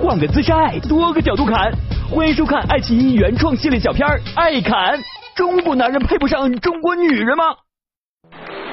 [0.00, 1.72] 换个姿势爱，多个角度看。
[2.08, 4.06] 欢迎收看爱奇艺原创系列小片
[4.36, 4.96] 《爱侃》。
[5.34, 7.44] 中国男人配不上中国女人吗？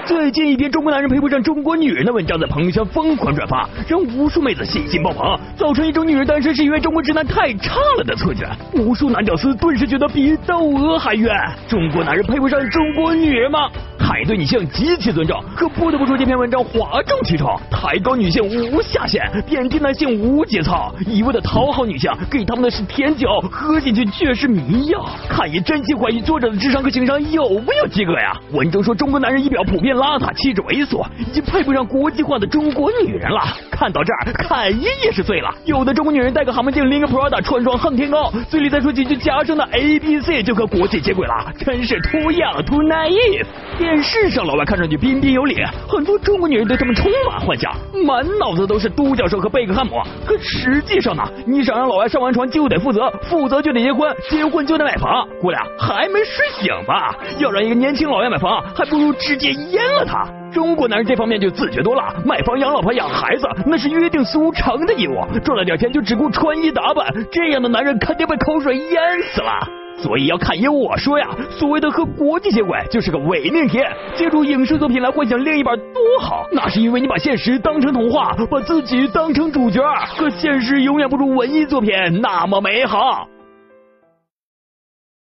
[0.05, 8.45] 最近一篇中国男人配不上中国女人的文章在朋友圈疯狂转发，让无数妹子信心爆棚，造成一种女人单身是因为中国直男太差了的错觉。
[8.73, 11.33] 无数男屌丝顿时觉得比窦娥还冤。
[11.69, 13.71] 中国男人配不上中国女人吗？
[14.03, 25.05] 还对女性极其尊重，可不得不说这篇文章哗众取宠，抬高女性无下限，贬低男性无节操，一味的讨好女性，给他们的是甜酒，喝进去却是迷药。
[25.29, 28.35] 看也真心怀疑作者的智商和情商有没有及格呀？
[28.51, 33.41] 文中说中国男人仪表普遍邋遢，气质猥琐，已经配不上国际化的中国女人了。
[33.71, 35.49] 看到这儿，侃爷也是醉了。
[35.63, 43.45] 有的中国女人戴个蛤蟆镜，拎个 Prada，穿双恨天高，嘴里再说几句夹生的 A B C 就和国际接轨了，真是 too young too naive。
[43.93, 47.71] 电视上老外看上去彬彬有礼，很多中国女人对他们充满幻想，
[48.03, 50.01] 满脑子都是都教授和贝克汉姆。
[50.25, 55.27] 可实际上呢，你想让老外上完床就得负责，负责就得结婚，结婚就得买房。
[55.39, 57.15] 姑娘还没睡醒吧？
[57.37, 60.27] 要让一个年轻老外买房，还不如直接阉了他。
[60.51, 69.82] 中国男人这方面就自觉多了，买房养老婆养孩子那是约定俗成的义务，赚了点钱就只顾穿衣打扮，这样的男人肯定被口水淹死了。
[70.03, 73.79] 所以要看爷我说呀，所谓的和国际接轨就是个伪命题，
[74.13, 79.81] 借助影视作品来幻想另一半多好，那是因为你把现实当成童话，把自己当成主角，
[80.17, 83.25] 可现实永远不如文艺作品那么美好。